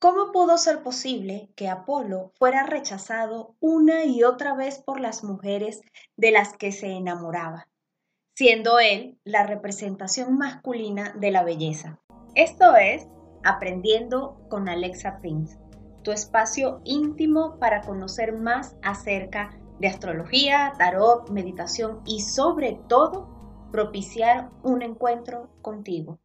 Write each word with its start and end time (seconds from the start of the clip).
¿Cómo 0.00 0.30
pudo 0.30 0.58
ser 0.58 0.84
posible 0.84 1.50
que 1.56 1.68
Apolo 1.68 2.30
fuera 2.38 2.62
rechazado 2.62 3.56
una 3.58 4.04
y 4.04 4.22
otra 4.22 4.54
vez 4.54 4.78
por 4.78 5.00
las 5.00 5.24
mujeres 5.24 5.80
de 6.16 6.30
las 6.30 6.56
que 6.56 6.70
se 6.70 6.92
enamoraba, 6.92 7.66
siendo 8.36 8.78
él 8.78 9.18
la 9.24 9.44
representación 9.44 10.38
masculina 10.38 11.14
de 11.18 11.32
la 11.32 11.42
belleza? 11.42 11.98
Esto 12.36 12.76
es 12.76 13.08
Aprendiendo 13.42 14.40
con 14.48 14.68
Alexa 14.68 15.18
Prince, 15.20 15.58
tu 16.02 16.12
espacio 16.12 16.80
íntimo 16.84 17.58
para 17.58 17.80
conocer 17.80 18.32
más 18.32 18.76
acerca 18.82 19.58
de 19.80 19.88
astrología, 19.88 20.74
tarot, 20.78 21.28
meditación 21.30 22.02
y 22.04 22.20
sobre 22.20 22.78
todo 22.88 23.68
propiciar 23.72 24.50
un 24.62 24.82
encuentro 24.82 25.50
contigo. 25.60 26.20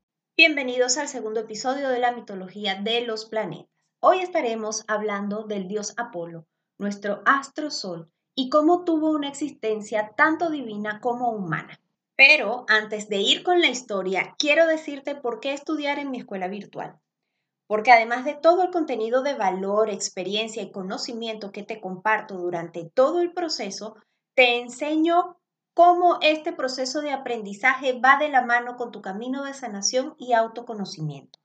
Bienvenidos 0.46 0.98
al 0.98 1.08
segundo 1.08 1.40
episodio 1.40 1.88
de 1.88 2.00
la 2.00 2.12
mitología 2.12 2.76
de 2.76 3.00
los 3.00 3.24
planetas. 3.24 3.70
Hoy 4.02 4.20
estaremos 4.20 4.84
hablando 4.90 5.44
del 5.44 5.70
dios 5.70 5.94
Apolo, 5.96 6.48
nuestro 6.78 7.22
astro 7.26 7.72
sol, 7.72 8.12
y 8.36 8.50
cómo 8.50 8.84
tuvo 8.84 9.12
una 9.12 9.30
existencia 9.30 10.12
tanto 10.18 10.50
divina 10.50 11.00
como 11.00 11.32
humana. 11.32 11.80
Pero 12.18 12.66
antes 12.68 13.08
de 13.08 13.20
ir 13.22 13.44
con 13.44 13.62
la 13.62 13.70
historia, 13.70 14.36
quiero 14.38 14.68
decirte 14.68 15.16
por 15.16 15.40
qué 15.40 15.54
estudiar 15.54 15.98
en 15.98 16.12
mi 16.12 16.18
escuela 16.18 16.50
virtual. 16.50 17.00
Porque 17.66 17.94
además 17.94 18.26
de 18.26 18.36
todo 18.36 18.64
el 18.64 18.72
contenido 18.72 19.24
de 19.24 19.36
valor, 19.36 19.90
experiencia 19.90 20.62
y 20.62 20.74
conocimiento 20.74 21.54
que 21.54 21.64
te 21.64 21.80
comparto 21.80 22.36
durante 22.36 22.92
todo 22.94 23.22
el 23.22 23.32
proceso, 23.32 23.96
te 24.36 24.60
enseño 24.60 25.38
cómo 25.74 26.20
este 26.22 26.54
proceso 26.54 27.02
de 27.02 27.12
aprendizaje 27.12 28.00
va 28.00 28.18
de 28.18 28.30
la 28.30 28.44
mano 28.44 28.76
con 28.78 28.92
tu 28.92 29.02
camino 29.02 29.44
de 29.44 29.54
sanación 29.54 30.16
y 30.18 30.34
autoconocimiento. 30.34 31.40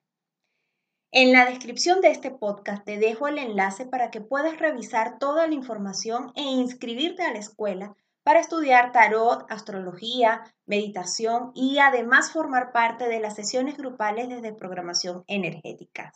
En 1.11 1.33
la 1.33 1.47
descripción 1.47 2.03
de 2.03 2.11
este 2.11 2.31
podcast 2.31 2.85
te 2.85 2.99
dejo 2.99 3.29
el 3.29 3.39
enlace 3.39 3.87
para 3.87 4.11
que 4.11 4.21
puedas 4.21 4.59
revisar 4.59 5.19
toda 5.19 5.47
la 5.47 5.55
información 5.55 6.33
e 6.35 6.43
inscribirte 6.43 7.23
a 7.23 7.33
la 7.33 7.39
escuela 7.39 7.97
para 8.23 8.41
estudiar 8.41 8.93
tarot, 8.93 9.47
astrología, 9.49 10.43
meditación 10.67 11.51
y 11.55 11.79
además 11.79 12.31
formar 12.31 12.73
parte 12.73 13.09
de 13.09 13.21
las 13.21 13.35
sesiones 13.37 13.79
grupales 13.79 14.29
desde 14.29 14.53
programación 14.53 15.25
energética. 15.29 16.13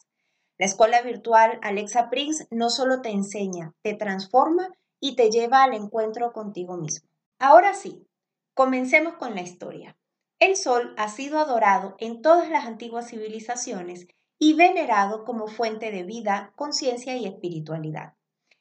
La 0.59 0.67
escuela 0.67 1.01
virtual 1.01 1.59
Alexa 1.63 2.11
Prince 2.11 2.47
no 2.51 2.69
solo 2.69 3.01
te 3.01 3.09
enseña, 3.09 3.73
te 3.81 3.95
transforma 3.95 4.69
y 5.01 5.17
te 5.17 5.31
lleva 5.31 5.63
al 5.63 5.73
encuentro 5.73 6.35
contigo 6.35 6.77
mismo. 6.77 7.12
Ahora 7.45 7.75
sí, 7.75 8.07
comencemos 8.55 9.15
con 9.15 9.35
la 9.35 9.41
historia. 9.41 9.97
El 10.39 10.55
sol 10.55 10.95
ha 10.97 11.09
sido 11.09 11.41
adorado 11.41 11.97
en 11.98 12.23
todas 12.23 12.48
las 12.48 12.67
antiguas 12.67 13.11
civilizaciones 13.11 14.07
y 14.39 14.55
venerado 14.55 15.25
como 15.25 15.48
fuente 15.48 15.91
de 15.91 16.05
vida, 16.05 16.53
conciencia 16.55 17.17
y 17.17 17.27
espiritualidad. 17.27 18.15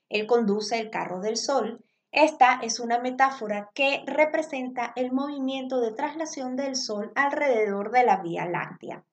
Él 0.09 0.26
conduce 0.26 0.80
el 0.80 0.90
carro 0.90 1.20
del 1.20 1.38
sol. 1.38 1.86
Esta 2.12 2.59
es 2.64 2.80
una 2.80 2.98
metáfora 2.98 3.70
que 3.76 4.04
representa 4.08 4.94
el 4.96 5.12
movimiento 5.12 5.80
de 5.80 5.92
traslación 5.92 6.56
del 6.56 6.76
sol 6.76 7.12
alrededor 7.14 7.92
de 7.92 8.04
la 8.04 8.18
Vía 8.18 8.48
Láctea. 8.48 9.06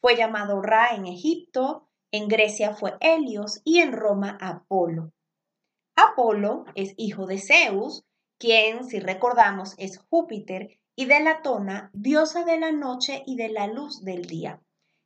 Fue 0.00 0.14
llamado 0.14 0.62
Ra 0.62 0.94
en 0.94 1.06
Egipto, 1.06 1.88
en 2.12 2.28
Grecia 2.28 2.76
fue 2.76 2.94
Helios 3.00 3.62
y 3.64 3.80
en 3.80 3.94
Roma 3.94 4.38
Apolo. 4.40 5.10
Apolo 5.96 6.66
es 6.76 6.94
hijo 6.96 7.26
de 7.26 7.40
Zeus, 7.40 8.04
quien, 8.38 8.84
si 8.84 9.00
recordamos, 9.00 9.74
es 9.78 9.98
Júpiter, 9.98 10.78
y 10.94 11.06
de 11.06 11.20
Latona, 11.20 11.90
diosa 11.94 12.44
de 12.44 12.58
la 12.58 12.72
noche 12.72 13.22
y 13.26 13.36
de 13.36 13.48
la 13.48 13.66
luz 13.66 14.04
del 14.04 14.26
día, 14.26 14.60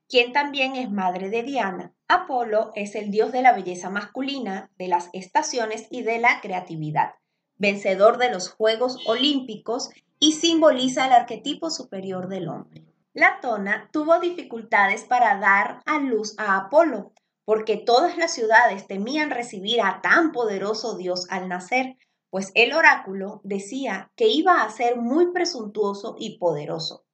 quien 0.08 0.32
también 0.32 0.74
es 0.74 0.90
madre 0.90 1.30
de 1.30 1.42
Diana. 1.42 1.94
Apolo 2.08 2.72
es 2.74 2.94
el 2.94 3.10
dios 3.10 3.32
de 3.32 3.42
la 3.42 3.52
belleza 3.52 3.90
masculina, 3.90 4.70
de 4.78 4.88
las 4.88 5.10
estaciones 5.12 5.86
y 5.90 6.02
de 6.02 6.18
la 6.18 6.40
creatividad, 6.40 7.14
vencedor 7.56 8.18
de 8.18 8.30
los 8.30 8.50
Juegos 8.50 8.98
Olímpicos 9.06 9.90
y 10.18 10.32
simboliza 10.32 11.06
el 11.06 11.12
arquetipo 11.12 11.70
superior 11.70 12.28
del 12.28 12.48
hombre. 12.48 12.84
Latona 13.12 13.88
tuvo 13.92 14.20
dificultades 14.20 15.04
para 15.04 15.38
dar 15.38 15.80
a 15.86 15.98
luz 15.98 16.34
a 16.38 16.56
Apolo, 16.56 17.12
porque 17.44 17.76
todas 17.76 18.18
las 18.18 18.32
ciudades 18.34 18.86
temían 18.86 19.30
recibir 19.30 19.80
a 19.80 20.00
tan 20.02 20.32
poderoso 20.32 20.96
dios 20.96 21.26
al 21.30 21.48
nacer, 21.48 21.96
pues 22.30 22.52
el 22.54 22.72
oráculo 22.72 23.40
decía 23.44 24.10
que 24.16 24.28
iba 24.28 24.62
a 24.62 24.70
ser 24.70 24.96
muy 24.96 25.32
presuntuoso 25.32 26.16
y 26.18 26.38
poderoso. 26.38 27.04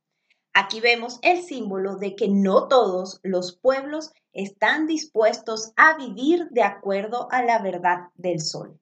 Aquí 0.55 0.81
vemos 0.81 1.19
el 1.23 1.43
símbolo 1.43 1.97
de 1.97 2.15
que 2.15 2.29
no 2.29 2.69
todos 2.69 3.21
los 3.23 3.57
pueblos 3.57 4.13
están 4.33 4.87
dispuestos 4.87 5.73
a 5.77 5.97
vivir 5.97 6.49
de 6.51 6.63
acuerdo 6.63 7.29
a 7.31 7.43
la 7.43 7.59
verdad 7.59 8.09
del 8.15 8.41
sol. 8.41 8.79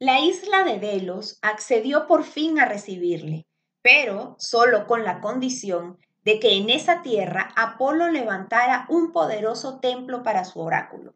La 0.00 0.20
isla 0.20 0.64
de 0.64 0.78
Delos 0.78 1.38
accedió 1.42 2.06
por 2.06 2.24
fin 2.24 2.58
a 2.58 2.64
recibirle, 2.64 3.46
pero 3.82 4.36
solo 4.38 4.86
con 4.86 5.04
la 5.04 5.20
condición 5.20 5.98
de 6.24 6.40
que 6.40 6.56
en 6.56 6.68
esa 6.70 7.02
tierra 7.02 7.52
Apolo 7.56 8.08
levantara 8.08 8.86
un 8.88 9.12
poderoso 9.12 9.80
templo 9.80 10.22
para 10.22 10.44
su 10.44 10.60
oráculo. 10.60 11.14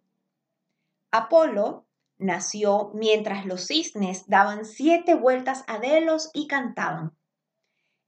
Apolo 1.11 1.87
nació 2.23 2.91
mientras 2.95 3.45
los 3.47 3.67
cisnes 3.67 4.29
daban 4.29 4.65
siete 4.65 5.15
vueltas 5.15 5.65
a 5.67 5.79
Delos 5.79 6.31
y 6.33 6.47
cantaban. 6.47 7.17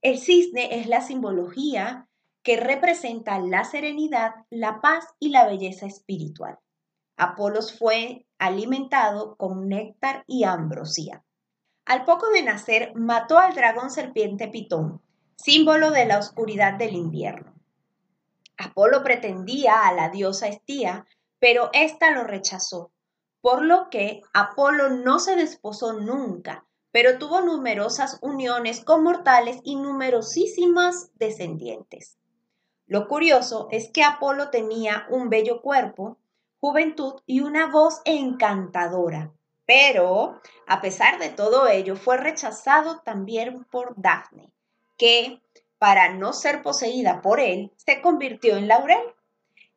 El 0.00 0.19
cisne 0.19 0.78
es 0.78 0.86
la 0.86 1.00
simbología 1.00 2.08
que 2.42 2.56
representa 2.58 3.38
la 3.41 3.64
serenidad, 3.64 4.34
la 4.50 4.80
paz 4.80 5.06
y 5.19 5.30
la 5.30 5.47
belleza 5.47 5.86
espiritual. 5.86 6.58
Apolos 7.16 7.78
fue 7.78 8.26
alimentado 8.38 9.36
con 9.36 9.69
néctar 9.69 10.24
y 10.26 10.44
ambrosía. 10.44 11.24
Al 11.86 12.04
poco 12.04 12.28
de 12.30 12.42
nacer, 12.42 12.92
mató 12.94 13.38
al 13.38 13.54
dragón 13.54 13.91
serpiente 13.91 14.48
Pitón, 14.48 15.00
símbolo 15.36 15.91
de 15.91 16.06
la 16.06 16.19
oscuridad 16.19 16.74
del 16.74 16.94
invierno. 16.94 17.54
Apolo 18.56 19.03
pretendía 19.03 19.86
a 19.86 19.92
la 19.92 20.08
diosa 20.10 20.48
Estía, 20.48 21.06
pero 21.38 21.70
ésta 21.72 22.10
lo 22.10 22.24
rechazó 22.24 22.94
por 23.44 23.62
lo 23.62 23.91
que 23.91 24.22
Apolo 24.32 24.88
no 24.88 25.19
se 25.19 25.37
desposó 25.37 25.93
nunca, 25.93 26.65
pero 26.91 27.19
tuvo 27.19 27.43
numerosas 27.43 28.19
uniones 28.22 28.82
con 28.82 29.03
mortales 29.03 29.59
y 29.65 29.77
numerosísimas 29.77 31.10
descendientes. 31.16 32.16
Lo 32.87 33.06
curioso 33.06 33.69
es 33.71 33.91
que 33.91 34.03
Apolo 34.03 34.49
tenía 34.49 35.06
un 35.10 35.28
bello 35.28 35.60
cuerpo, 35.60 36.16
juventud 36.59 37.21
y 37.27 37.41
una 37.41 37.66
voz 37.66 38.00
encantadora, 38.06 39.31
pero 39.66 40.41
a 40.66 40.81
pesar 40.81 41.19
de 41.19 41.28
todo 41.28 41.69
ello 41.69 41.97
fue 41.97 42.16
rechazado 42.16 43.00
también 43.00 43.65
por 43.65 43.93
Dafne, 43.99 44.54
que, 44.97 45.43
para 45.77 46.15
no 46.15 46.33
ser 46.33 46.62
poseída 46.62 47.21
por 47.21 47.41
él, 47.41 47.72
se 47.77 48.00
convirtió 48.00 48.56
en 48.56 48.69
laurel. 48.69 49.04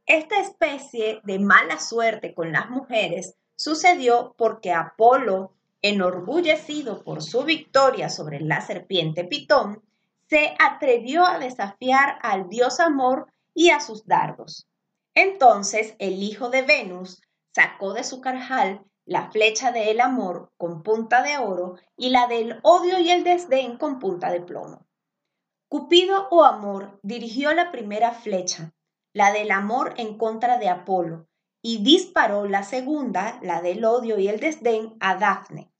Esta 0.05 0.39
especie 0.39 1.19
de 1.25 1.39
mala 1.39 1.81
suerte 1.81 2.33
con 2.33 2.53
las 2.53 2.69
mujeres 2.69 3.35
sucedió 3.57 4.33
porque 4.37 4.71
Apolo, 4.71 5.51
enorgullecido 5.81 7.03
por 7.03 7.21
su 7.21 7.43
victoria 7.43 8.09
sobre 8.09 8.39
la 8.39 8.61
serpiente 8.61 9.25
Pitón, 9.25 9.83
se 10.29 10.55
atrevió 10.59 11.25
a 11.25 11.39
desafiar 11.39 12.17
al 12.21 12.47
dios 12.47 12.79
Amor 12.79 13.27
y 13.53 13.71
a 13.71 13.79
sus 13.79 14.05
dardos. 14.05 14.67
Entonces 15.13 15.95
el 15.99 16.21
hijo 16.23 16.49
de 16.49 16.61
Venus 16.61 17.21
sacó 17.53 17.93
de 17.93 18.03
su 18.03 18.21
carjal 18.21 18.85
la 19.07 19.31
flecha 19.31 19.71
del 19.71 20.01
amor 20.01 20.51
con 20.57 20.83
punta 20.83 21.23
de 21.23 21.37
oro 21.37 21.75
y 21.95 22.09
la 22.09 22.27
del 22.27 22.59
odio 22.61 22.99
y 22.99 23.09
el 23.09 23.23
desdén 23.23 23.77
con 23.77 23.99
punta 23.99 24.31
de 24.31 24.41
plomo. 24.41 24.85
Cupido 25.69 26.27
o 26.29 26.43
Amor 26.43 26.99
dirigió 27.03 27.53
la 27.53 27.71
primera 27.71 28.11
flecha, 28.11 28.73
la 29.13 29.31
del 29.31 29.51
amor 29.51 29.93
en 29.97 30.17
contra 30.17 30.57
de 30.57 30.69
Apolo, 30.69 31.27
y 31.61 31.83
disparó 31.83 32.47
la 32.47 32.63
segunda, 32.63 33.39
la 33.41 33.61
del 33.61 33.83
odio 33.85 34.19
y 34.19 34.27
el 34.27 34.39
desdén, 34.39 34.95
a 34.99 35.15
Dafne. 35.15 35.71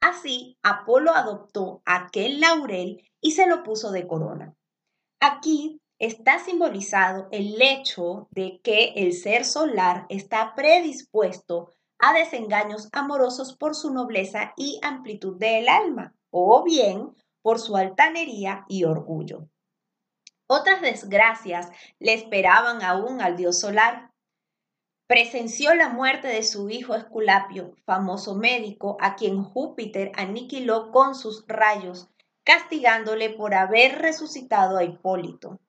Así, 0.00 0.56
Apolo 0.62 1.12
adoptó 1.12 1.82
aquel 1.84 2.40
laurel 2.40 3.02
y 3.20 3.32
se 3.32 3.46
lo 3.46 3.62
puso 3.62 3.90
de 3.90 4.06
corona. 4.06 4.54
Aquí 5.20 5.80
está 5.98 6.38
simbolizado 6.38 7.28
el 7.32 7.60
hecho 7.60 8.28
de 8.30 8.60
que 8.62 8.92
el 8.96 9.12
ser 9.12 9.44
solar 9.44 10.06
está 10.08 10.54
predispuesto 10.54 11.72
a 11.98 12.12
desengaños 12.12 12.88
amorosos 12.92 13.56
por 13.56 13.74
su 13.74 13.92
nobleza 13.92 14.52
y 14.56 14.78
amplitud 14.82 15.36
del 15.38 15.68
alma, 15.68 16.14
o 16.30 16.62
bien 16.62 17.14
por 17.42 17.58
su 17.58 17.76
altanería 17.76 18.64
y 18.68 18.84
orgullo. 18.84 19.48
Otras 20.46 20.80
desgracias 20.80 21.68
le 21.98 22.14
esperaban 22.14 22.82
aún 22.82 23.20
al 23.20 23.36
dios 23.36 23.58
solar 23.60 24.07
presenció 25.08 25.74
la 25.74 25.88
muerte 25.88 26.28
de 26.28 26.42
su 26.42 26.68
hijo 26.68 26.94
Esculapio, 26.94 27.74
famoso 27.86 28.34
médico, 28.34 28.98
a 29.00 29.16
quien 29.16 29.42
Júpiter 29.42 30.12
aniquiló 30.14 30.92
con 30.92 31.14
sus 31.14 31.46
rayos, 31.48 32.10
castigándole 32.44 33.30
por 33.30 33.54
haber 33.54 34.00
resucitado 34.00 34.76
a 34.76 34.84
Hipólito. 34.84 35.60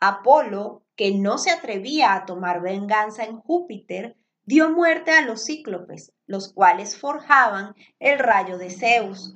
Apolo, 0.00 0.82
que 0.96 1.12
no 1.12 1.36
se 1.36 1.50
atrevía 1.50 2.14
a 2.14 2.24
tomar 2.24 2.62
venganza 2.62 3.24
en 3.24 3.38
Júpiter, 3.40 4.16
dio 4.44 4.70
muerte 4.70 5.10
a 5.10 5.20
los 5.20 5.44
cíclopes, 5.44 6.14
los 6.26 6.50
cuales 6.54 6.98
forjaban 6.98 7.74
el 7.98 8.18
rayo 8.18 8.56
de 8.56 8.70
Zeus. 8.70 9.34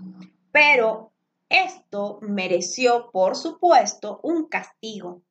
Pero 0.50 1.12
esto 1.50 2.20
mereció, 2.22 3.10
por 3.12 3.36
supuesto, 3.36 4.18
un 4.22 4.48
castigo, 4.48 5.22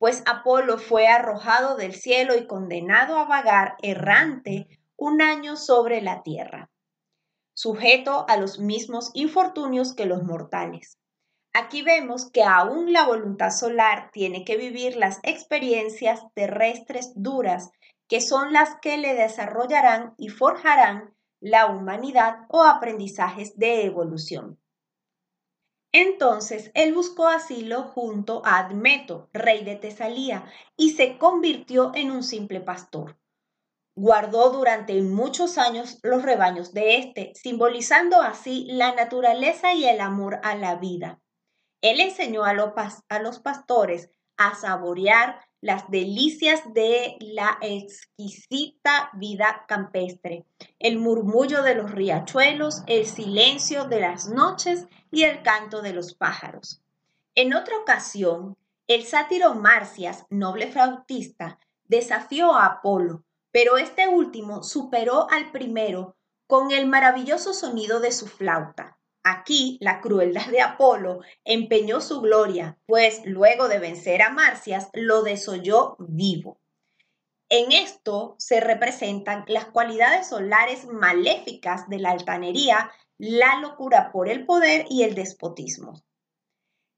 pues 0.00 0.22
Apolo 0.24 0.78
fue 0.78 1.08
arrojado 1.08 1.76
del 1.76 1.94
cielo 1.94 2.34
y 2.34 2.46
condenado 2.46 3.18
a 3.18 3.26
vagar 3.26 3.76
errante 3.82 4.66
un 4.96 5.20
año 5.20 5.56
sobre 5.56 6.00
la 6.00 6.22
tierra, 6.22 6.70
sujeto 7.52 8.24
a 8.26 8.38
los 8.38 8.58
mismos 8.58 9.10
infortunios 9.12 9.94
que 9.94 10.06
los 10.06 10.22
mortales. 10.22 10.96
Aquí 11.52 11.82
vemos 11.82 12.30
que 12.30 12.42
aún 12.42 12.94
la 12.94 13.04
voluntad 13.04 13.50
solar 13.50 14.08
tiene 14.10 14.46
que 14.46 14.56
vivir 14.56 14.96
las 14.96 15.20
experiencias 15.22 16.22
terrestres 16.32 17.12
duras, 17.14 17.70
que 18.08 18.22
son 18.22 18.54
las 18.54 18.76
que 18.80 18.96
le 18.96 19.12
desarrollarán 19.12 20.14
y 20.16 20.30
forjarán 20.30 21.14
la 21.40 21.66
humanidad 21.66 22.46
o 22.48 22.62
aprendizajes 22.62 23.58
de 23.58 23.84
evolución. 23.84 24.59
Entonces 25.92 26.70
él 26.74 26.94
buscó 26.94 27.26
asilo 27.26 27.82
junto 27.82 28.42
a 28.44 28.58
Admeto, 28.58 29.28
rey 29.32 29.64
de 29.64 29.76
Tesalía, 29.76 30.44
y 30.76 30.92
se 30.92 31.18
convirtió 31.18 31.92
en 31.94 32.12
un 32.12 32.22
simple 32.22 32.60
pastor. 32.60 33.18
Guardó 33.96 34.50
durante 34.50 35.00
muchos 35.02 35.58
años 35.58 35.98
los 36.02 36.22
rebaños 36.22 36.72
de 36.72 36.96
éste, 36.96 37.32
simbolizando 37.34 38.22
así 38.22 38.66
la 38.70 38.94
naturaleza 38.94 39.74
y 39.74 39.84
el 39.84 40.00
amor 40.00 40.40
a 40.44 40.54
la 40.54 40.76
vida. 40.76 41.20
Él 41.82 42.00
enseñó 42.00 42.44
a, 42.44 42.54
los 42.54 43.40
pastores 43.40 44.10
a 44.36 44.54
saborear 44.54 45.44
las 45.60 45.90
delicias 45.90 46.62
de 46.72 47.16
la 47.20 47.58
exquisita 47.60 49.10
vida 49.14 49.64
campestre, 49.68 50.44
el 50.78 50.98
murmullo 50.98 51.62
de 51.62 51.74
los 51.74 51.90
riachuelos, 51.90 52.82
el 52.86 53.06
silencio 53.06 53.84
de 53.84 54.00
las 54.00 54.28
noches 54.28 54.86
y 55.10 55.24
el 55.24 55.42
canto 55.42 55.82
de 55.82 55.92
los 55.92 56.14
pájaros. 56.14 56.80
En 57.34 57.54
otra 57.54 57.76
ocasión, 57.78 58.56
el 58.86 59.04
sátiro 59.04 59.54
Marcias, 59.54 60.24
noble 60.30 60.66
flautista, 60.68 61.58
desafió 61.84 62.54
a 62.54 62.66
Apolo, 62.66 63.24
pero 63.52 63.76
este 63.76 64.08
último 64.08 64.62
superó 64.62 65.28
al 65.30 65.50
primero 65.50 66.16
con 66.46 66.70
el 66.70 66.86
maravilloso 66.86 67.52
sonido 67.52 68.00
de 68.00 68.12
su 68.12 68.26
flauta. 68.26 68.99
Aquí 69.22 69.76
la 69.80 70.00
crueldad 70.00 70.46
de 70.46 70.62
Apolo 70.62 71.20
empeñó 71.44 72.00
su 72.00 72.20
gloria, 72.22 72.78
pues 72.86 73.20
luego 73.24 73.68
de 73.68 73.78
vencer 73.78 74.22
a 74.22 74.30
Marcias 74.30 74.88
lo 74.94 75.22
desoyó 75.22 75.96
vivo. 75.98 76.58
En 77.50 77.72
esto 77.72 78.36
se 78.38 78.60
representan 78.60 79.44
las 79.48 79.66
cualidades 79.66 80.28
solares 80.28 80.86
maléficas 80.86 81.88
de 81.88 81.98
la 81.98 82.12
altanería, 82.12 82.90
la 83.18 83.60
locura 83.60 84.10
por 84.12 84.28
el 84.28 84.46
poder 84.46 84.86
y 84.88 85.02
el 85.02 85.14
despotismo. 85.14 86.00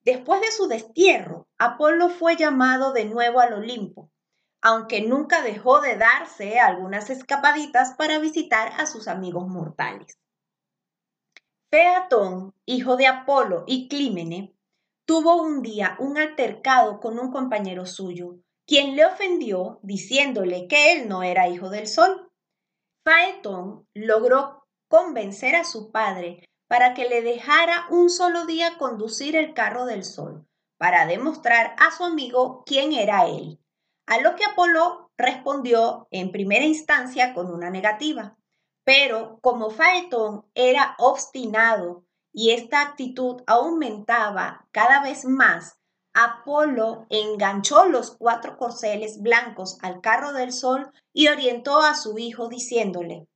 Después 0.04 0.40
de 0.40 0.52
su 0.52 0.68
destierro, 0.68 1.48
Apolo 1.58 2.08
fue 2.08 2.36
llamado 2.36 2.92
de 2.92 3.06
nuevo 3.06 3.40
al 3.40 3.54
Olimpo, 3.54 4.10
aunque 4.60 5.00
nunca 5.00 5.42
dejó 5.42 5.80
de 5.80 5.96
darse 5.96 6.60
algunas 6.60 7.10
escapaditas 7.10 7.94
para 7.96 8.18
visitar 8.18 8.72
a 8.78 8.86
sus 8.86 9.08
amigos 9.08 9.48
mortales. 9.48 10.18
Peatón, 11.72 12.52
hijo 12.66 12.98
de 12.98 13.06
Apolo 13.06 13.64
y 13.66 13.88
Clímene, 13.88 14.54
tuvo 15.06 15.40
un 15.40 15.62
día 15.62 15.96
un 16.00 16.18
altercado 16.18 17.00
con 17.00 17.18
un 17.18 17.32
compañero 17.32 17.86
suyo, 17.86 18.40
quien 18.66 18.94
le 18.94 19.06
ofendió 19.06 19.80
diciéndole 19.82 20.68
que 20.68 20.92
él 20.92 21.08
no 21.08 21.22
era 21.22 21.48
hijo 21.48 21.70
del 21.70 21.86
sol. 21.86 22.30
Faetón 23.06 23.88
logró 23.94 24.66
convencer 24.90 25.56
a 25.56 25.64
su 25.64 25.90
padre 25.90 26.44
para 26.68 26.92
que 26.92 27.08
le 27.08 27.22
dejara 27.22 27.86
un 27.88 28.10
solo 28.10 28.44
día 28.44 28.76
conducir 28.76 29.34
el 29.34 29.54
carro 29.54 29.86
del 29.86 30.04
sol, 30.04 30.46
para 30.76 31.06
demostrar 31.06 31.74
a 31.78 31.90
su 31.90 32.04
amigo 32.04 32.64
quién 32.66 32.92
era 32.92 33.26
él. 33.26 33.58
A 34.06 34.20
lo 34.20 34.36
que 34.36 34.44
Apolo 34.44 35.10
respondió 35.16 36.06
en 36.10 36.32
primera 36.32 36.66
instancia 36.66 37.32
con 37.32 37.50
una 37.50 37.70
negativa. 37.70 38.36
Pero 38.84 39.38
como 39.42 39.70
Faetón 39.70 40.44
era 40.54 40.96
obstinado 40.98 42.04
y 42.32 42.50
esta 42.50 42.80
actitud 42.80 43.42
aumentaba 43.46 44.66
cada 44.72 45.02
vez 45.02 45.24
más, 45.24 45.78
Apolo 46.14 47.06
enganchó 47.08 47.86
los 47.86 48.16
cuatro 48.16 48.58
corceles 48.58 49.22
blancos 49.22 49.78
al 49.80 50.00
carro 50.02 50.32
del 50.32 50.52
sol 50.52 50.92
y 51.12 51.28
orientó 51.28 51.80
a 51.80 51.94
su 51.94 52.18
hijo 52.18 52.48
diciéndole, 52.48 53.28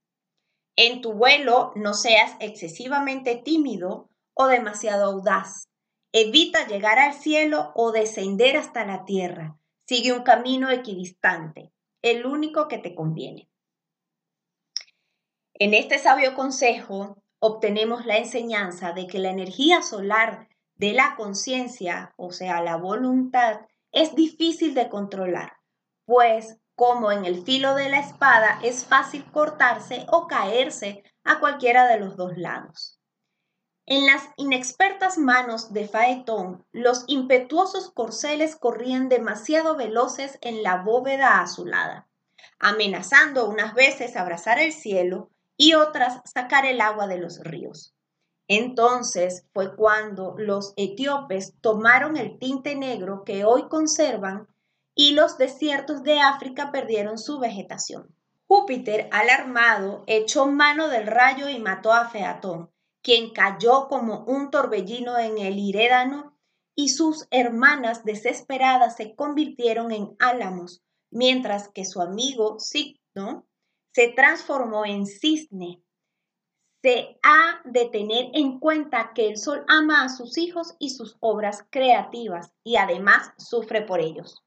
En 0.77 1.01
tu 1.01 1.15
vuelo 1.15 1.73
no 1.75 1.95
seas 1.95 2.33
excesivamente 2.41 3.37
tímido 3.37 4.11
o 4.35 4.47
demasiado 4.47 5.07
audaz. 5.07 5.69
Evita 6.13 6.67
llegar 6.67 6.99
al 6.99 7.15
cielo 7.15 7.73
o 7.75 7.93
descender 7.93 8.57
hasta 8.57 8.85
la 8.85 9.05
tierra. 9.05 9.59
Sigue 9.87 10.13
un 10.13 10.23
camino 10.23 10.71
equidistante, 10.71 11.73
el 12.03 12.27
único 12.27 12.69
que 12.69 12.79
te 12.79 12.95
conviene. 12.95 13.49
En 15.59 15.73
este 15.73 15.99
sabio 15.99 16.35
consejo 16.35 17.17
obtenemos 17.39 18.05
la 18.05 18.19
enseñanza 18.19 18.93
de 18.93 19.07
que 19.07 19.19
la 19.19 19.31
energía 19.31 19.81
solar 19.81 20.49
de 20.75 20.93
la 20.93 21.17
conciencia, 21.17 22.13
o 22.19 22.31
sea, 22.31 22.61
la 22.61 22.77
voluntad, 22.77 23.61
es 23.91 24.15
difícil 24.15 24.75
de 24.75 24.91
controlar, 24.91 25.55
pues 26.05 26.59
como 26.75 27.11
en 27.11 27.25
el 27.25 27.43
filo 27.43 27.75
de 27.75 27.89
la 27.89 28.01
espada 28.01 28.61
es 28.63 28.85
fácil 28.85 29.25
cortarse 29.33 30.05
o 30.13 30.27
caerse 30.27 31.03
a 31.25 31.41
cualquiera 31.41 31.87
de 31.87 32.01
los 32.01 32.19
dos 32.19 32.37
lados. 32.37 33.01
En 33.87 34.05
las 34.05 34.29
inexpertas 34.37 35.17
manos 35.17 35.73
de 35.73 35.89
Faetón, 35.89 36.67
los 36.71 37.05
impetuosos 37.07 37.91
corceles 37.93 38.57
corrían 38.57 39.09
demasiado 39.09 39.75
veloces 39.75 40.39
en 40.43 40.63
la 40.63 40.83
bóveda 40.83 41.41
azulada, 41.41 42.11
amenazando 42.59 43.49
unas 43.49 43.73
veces 43.73 44.17
abrazar 44.17 44.59
el 44.59 44.75
cielo 44.75 45.31
y 45.57 45.75
otras 45.75 46.21
sacar 46.25 46.67
el 46.67 46.81
agua 46.81 47.07
de 47.07 47.19
los 47.19 47.41
ríos. 47.41 47.95
Entonces 48.49 49.47
fue 49.53 49.75
cuando 49.75 50.35
los 50.39 50.73
etíopes 50.77 51.55
tomaron 51.61 52.17
el 52.17 52.39
tinte 52.39 52.77
negro 52.77 53.25
que 53.25 53.45
hoy 53.45 53.69
conservan 53.69 54.47
y 54.95 55.13
los 55.13 55.37
desiertos 55.37 56.03
de 56.03 56.21
África 56.21 56.71
perdieron 56.71 57.19
su 57.19 57.39
vegetación. 57.39 58.15
Júpiter, 58.49 59.09
alarmado, 59.11 60.05
echó 60.07 60.47
mano 60.47 60.89
del 60.89 61.07
rayo 61.07 61.49
y 61.49 61.59
mató 61.59 61.93
a 61.93 62.09
Featón, 62.09 62.71
quien 63.03 63.33
cayó 63.33 63.89
como 63.89 64.25
un 64.25 64.51
torbellino 64.51 65.19
en 65.19 65.39
el 65.39 65.59
Irédano, 65.59 66.37
y 66.77 66.91
sus 66.91 67.27
hermanas 67.31 68.05
desesperadas 68.05 68.97
se 68.97 69.17
convirtieron 69.17 69.91
en 69.91 70.15
álamos, 70.19 70.83
mientras 71.11 71.69
que 71.69 71.85
su 71.85 72.01
amigo 72.01 72.61
Signo 72.61 73.47
se 73.97 74.09
transformó 74.09 74.85
en 74.85 75.07
cisne. 75.07 75.83
Se 76.83 77.19
ha 77.23 77.63
de 77.65 77.87
tener 77.87 78.27
en 78.35 78.61
cuenta 78.61 79.13
que 79.15 79.27
el 79.27 79.39
sol 79.39 79.65
ama 79.69 80.05
a 80.05 80.11
sus 80.11 80.37
hijos 80.37 80.75
y 80.79 80.91
sus 80.91 81.17
obras 81.21 81.67
creativas 81.71 82.53
y 82.63 82.77
además 82.77 83.33
sufre 83.39 83.81
por 83.81 84.01
ellos. 84.01 84.45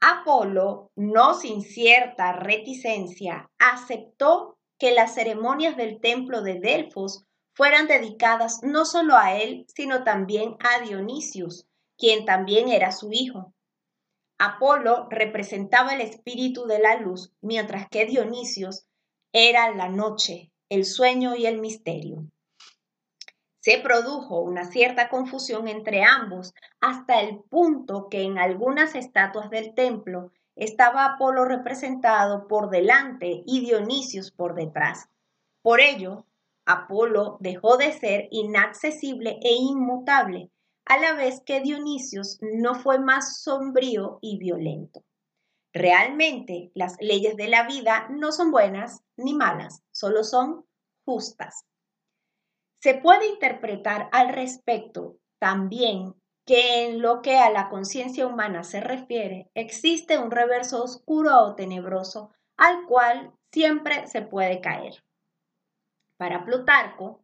Apolo, 0.00 0.90
no 0.96 1.34
sin 1.34 1.60
cierta 1.60 2.32
reticencia, 2.32 3.50
aceptó 3.58 4.56
que 4.78 4.92
las 4.92 5.12
ceremonias 5.12 5.76
del 5.76 6.00
templo 6.00 6.40
de 6.40 6.60
Delfos 6.60 7.26
fueran 7.54 7.88
dedicadas 7.88 8.60
no 8.62 8.86
solo 8.86 9.16
a 9.18 9.36
él, 9.36 9.66
sino 9.68 10.02
también 10.02 10.56
a 10.60 10.80
Dionisius, 10.80 11.66
quien 11.98 12.24
también 12.24 12.68
era 12.68 12.90
su 12.90 13.12
hijo. 13.12 13.52
Apolo 14.42 15.06
representaba 15.10 15.92
el 15.92 16.00
espíritu 16.00 16.64
de 16.64 16.78
la 16.78 16.96
luz, 16.96 17.30
mientras 17.42 17.90
que 17.90 18.06
Dionisios 18.06 18.86
era 19.34 19.74
la 19.74 19.90
noche, 19.90 20.50
el 20.70 20.86
sueño 20.86 21.36
y 21.36 21.44
el 21.44 21.60
misterio. 21.60 22.24
Se 23.60 23.76
produjo 23.80 24.40
una 24.40 24.64
cierta 24.64 25.10
confusión 25.10 25.68
entre 25.68 26.04
ambos 26.04 26.54
hasta 26.80 27.20
el 27.20 27.40
punto 27.50 28.08
que 28.08 28.22
en 28.22 28.38
algunas 28.38 28.94
estatuas 28.94 29.50
del 29.50 29.74
templo 29.74 30.32
estaba 30.56 31.04
Apolo 31.04 31.44
representado 31.44 32.48
por 32.48 32.70
delante 32.70 33.42
y 33.44 33.60
Dionisios 33.60 34.30
por 34.30 34.54
detrás. 34.54 35.10
Por 35.60 35.82
ello, 35.82 36.24
Apolo 36.64 37.36
dejó 37.40 37.76
de 37.76 37.92
ser 37.92 38.28
inaccesible 38.30 39.38
e 39.42 39.52
inmutable 39.52 40.50
a 40.90 40.98
la 40.98 41.14
vez 41.14 41.40
que 41.46 41.60
Dionisios 41.60 42.38
no 42.40 42.74
fue 42.74 42.98
más 42.98 43.42
sombrío 43.44 44.18
y 44.20 44.38
violento. 44.38 45.04
Realmente 45.72 46.72
las 46.74 46.96
leyes 46.98 47.36
de 47.36 47.46
la 47.46 47.64
vida 47.64 48.08
no 48.10 48.32
son 48.32 48.50
buenas 48.50 49.04
ni 49.16 49.32
malas, 49.32 49.84
solo 49.92 50.24
son 50.24 50.66
justas. 51.04 51.64
Se 52.80 52.94
puede 52.94 53.28
interpretar 53.28 54.08
al 54.10 54.30
respecto 54.30 55.18
también 55.38 56.16
que 56.44 56.86
en 56.86 57.00
lo 57.00 57.22
que 57.22 57.36
a 57.38 57.50
la 57.50 57.68
conciencia 57.68 58.26
humana 58.26 58.64
se 58.64 58.80
refiere, 58.80 59.48
existe 59.54 60.18
un 60.18 60.32
reverso 60.32 60.82
oscuro 60.82 61.38
o 61.38 61.54
tenebroso 61.54 62.32
al 62.56 62.84
cual 62.86 63.32
siempre 63.52 64.08
se 64.08 64.22
puede 64.22 64.60
caer. 64.60 65.04
Para 66.16 66.44
Plutarco, 66.44 67.22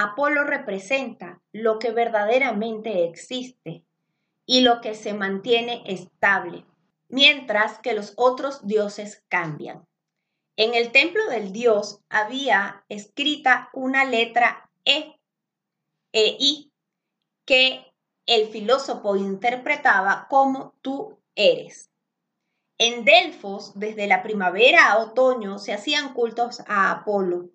Apolo 0.00 0.44
representa 0.44 1.42
lo 1.50 1.80
que 1.80 1.90
verdaderamente 1.90 3.04
existe 3.04 3.82
y 4.46 4.60
lo 4.60 4.80
que 4.80 4.94
se 4.94 5.12
mantiene 5.12 5.82
estable, 5.86 6.64
mientras 7.08 7.80
que 7.80 7.94
los 7.94 8.12
otros 8.16 8.64
dioses 8.64 9.24
cambian. 9.26 9.88
En 10.54 10.74
el 10.74 10.92
templo 10.92 11.26
del 11.26 11.50
dios 11.50 12.00
había 12.08 12.84
escrita 12.88 13.70
una 13.72 14.04
letra 14.04 14.70
E, 14.84 15.18
E, 16.12 16.36
I, 16.38 16.70
que 17.44 17.92
el 18.26 18.46
filósofo 18.50 19.16
interpretaba 19.16 20.28
como 20.30 20.76
tú 20.80 21.18
eres. 21.34 21.90
En 22.78 23.04
Delfos, 23.04 23.72
desde 23.74 24.06
la 24.06 24.22
primavera 24.22 24.92
a 24.92 24.98
otoño, 24.98 25.58
se 25.58 25.72
hacían 25.72 26.14
cultos 26.14 26.60
a 26.68 26.92
Apolo, 26.92 27.50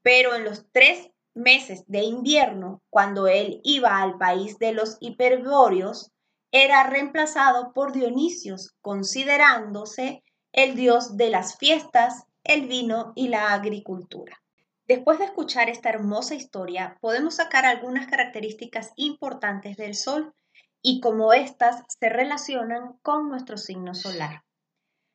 pero 0.00 0.34
en 0.34 0.44
los 0.44 0.64
tres 0.72 1.10
meses 1.34 1.84
de 1.86 2.02
invierno, 2.02 2.82
cuando 2.90 3.26
él 3.26 3.60
iba 3.64 4.00
al 4.00 4.18
país 4.18 4.58
de 4.58 4.72
los 4.72 4.96
hiperbóreos, 5.00 6.10
era 6.52 6.84
reemplazado 6.84 7.72
por 7.72 7.92
Dionisios, 7.92 8.74
considerándose 8.80 10.22
el 10.52 10.76
dios 10.76 11.16
de 11.16 11.30
las 11.30 11.58
fiestas, 11.58 12.24
el 12.44 12.68
vino 12.68 13.12
y 13.16 13.28
la 13.28 13.52
agricultura. 13.52 14.40
Después 14.86 15.18
de 15.18 15.24
escuchar 15.24 15.68
esta 15.68 15.88
hermosa 15.88 16.34
historia, 16.34 16.98
podemos 17.00 17.36
sacar 17.36 17.64
algunas 17.64 18.06
características 18.06 18.92
importantes 18.96 19.76
del 19.76 19.94
Sol 19.94 20.34
y 20.82 21.00
cómo 21.00 21.32
éstas 21.32 21.82
se 21.88 22.10
relacionan 22.10 22.98
con 23.02 23.28
nuestro 23.28 23.56
signo 23.56 23.94
solar. 23.94 24.44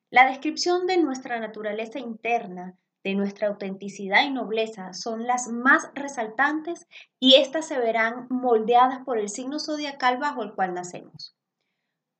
La 0.10 0.28
descripción 0.28 0.88
de 0.88 0.98
nuestra 0.98 1.40
naturaleza 1.40 2.00
interna, 2.00 2.76
de 3.03 3.15
nuestra 3.15 3.48
autenticidad 3.48 4.25
y 4.25 4.32
nobleza 4.32 4.94
son 4.94 5.25
las 5.25 5.48
más 5.48 5.89
resaltantes 5.94 6.88
y 7.20 7.36
éstas 7.36 7.68
se 7.68 7.77
verán 7.77 8.27
moldeadas 8.29 9.03
por 9.06 9.18
el 9.18 9.29
signo 9.29 9.60
zodiacal 9.60 10.18
bajo 10.18 10.44
el 10.44 10.53
cual 10.53 10.74
nacemos. 10.74 11.36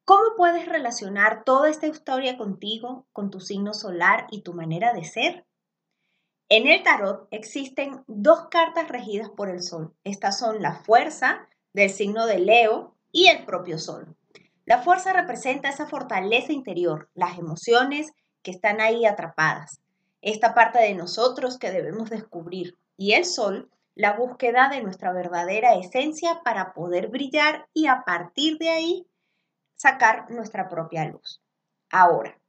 ¿Cómo 0.06 0.24
puedes 0.38 0.68
relacionar 0.68 1.44
toda 1.44 1.70
esta 1.70 1.88
historia 1.88 2.38
contigo, 2.38 3.06
con 3.12 3.30
tu 3.30 3.40
signo 3.40 3.74
solar 3.74 4.26
y 4.32 4.42
tu 4.42 4.54
manera 4.54 4.94
de 4.94 5.04
ser? 5.04 5.46
En 6.48 6.68
el 6.68 6.82
tarot 6.82 7.28
existen 7.30 8.04
dos 8.08 8.48
cartas 8.50 8.88
regidas 8.88 9.30
por 9.30 9.50
el 9.50 9.62
sol. 9.62 9.94
Estas 10.04 10.40
son 10.40 10.64
la 10.64 10.74
fuerza 10.74 11.48
del 11.74 11.92
signo 11.92 12.26
de 12.26 12.40
Leo 12.40 12.96
y 13.12 13.28
el 13.28 13.46
propio 13.46 13.78
sol. 13.78 14.16
La 14.66 14.82
fuerza 14.82 15.14
representa 15.14 15.70
esa 15.70 15.86
fortaleza 15.86 16.54
interior, 16.54 17.10
las 17.14 17.38
emociones 17.38 18.12
que 18.42 18.52
están 18.52 18.82
ahí 18.82 19.06
atrapadas 19.06 19.80
esta 20.22 20.54
parte 20.54 20.80
de 20.80 20.96
nosotros 20.96 21.58
que 21.58 21.72
debemos 21.72 22.10
descubrir. 22.10 22.78
Y 22.98 23.14
el 23.14 23.26
sol, 23.26 23.70
la 23.96 24.14
búsqueda 24.14 24.70
de 24.70 24.82
nuestra 24.82 25.14
verdadera 25.14 25.76
esencia 25.76 26.42
para 26.44 26.74
poder 26.74 27.08
brillar 27.08 27.68
y 27.74 27.88
a 27.88 28.04
partir 28.06 28.58
de 28.58 28.70
ahí 28.70 29.08
sacar 29.76 30.30
nuestra 30.30 30.70
propia 30.70 31.06
luz. 31.06 31.42
Ahora, 31.90 32.40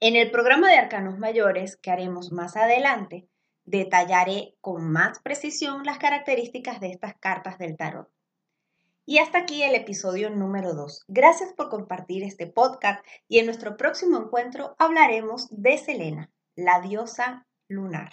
en 0.00 0.16
el 0.16 0.30
programa 0.30 0.68
de 0.68 0.76
arcanos 0.76 1.18
mayores 1.18 1.76
que 1.76 1.90
haremos 1.90 2.32
más 2.32 2.56
adelante, 2.56 3.28
detallaré 3.64 4.54
con 4.60 4.90
más 4.90 5.20
precisión 5.20 5.84
las 5.84 5.98
características 5.98 6.80
de 6.80 6.90
estas 6.90 7.14
cartas 7.16 7.58
del 7.58 7.76
tarot. 7.76 8.10
Y 9.06 9.18
hasta 9.18 9.38
aquí 9.38 9.62
el 9.62 9.74
episodio 9.74 10.30
número 10.30 10.74
2. 10.74 11.04
Gracias 11.08 11.52
por 11.52 11.68
compartir 11.68 12.22
este 12.24 12.46
podcast 12.46 13.04
y 13.28 13.38
en 13.38 13.46
nuestro 13.46 13.76
próximo 13.76 14.18
encuentro 14.18 14.74
hablaremos 14.78 15.48
de 15.50 15.78
Selena 15.78 16.33
la 16.56 16.80
diosa 16.80 17.46
lunar. 17.68 18.12